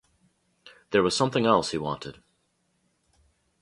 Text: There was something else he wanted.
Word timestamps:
There 0.89 1.03
was 1.03 1.15
something 1.15 1.45
else 1.45 1.69
he 1.69 1.77
wanted. 1.77 2.23